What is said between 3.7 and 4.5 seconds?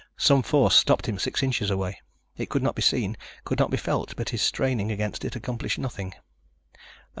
felt, but his